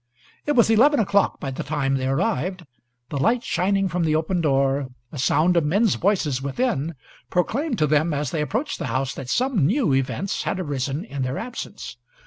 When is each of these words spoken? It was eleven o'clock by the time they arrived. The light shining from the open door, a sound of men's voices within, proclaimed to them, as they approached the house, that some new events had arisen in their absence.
It 0.47 0.53
was 0.53 0.71
eleven 0.71 0.99
o'clock 0.99 1.39
by 1.39 1.51
the 1.51 1.61
time 1.63 1.93
they 1.93 2.07
arrived. 2.07 2.65
The 3.09 3.19
light 3.19 3.43
shining 3.43 3.87
from 3.87 4.03
the 4.03 4.15
open 4.15 4.41
door, 4.41 4.87
a 5.11 5.19
sound 5.19 5.55
of 5.55 5.63
men's 5.63 5.93
voices 5.93 6.41
within, 6.41 6.95
proclaimed 7.29 7.77
to 7.77 7.85
them, 7.85 8.11
as 8.11 8.31
they 8.31 8.41
approached 8.41 8.79
the 8.79 8.87
house, 8.87 9.13
that 9.13 9.29
some 9.29 9.63
new 9.63 9.93
events 9.93 10.41
had 10.41 10.59
arisen 10.59 11.05
in 11.05 11.21
their 11.21 11.37
absence. 11.37 11.97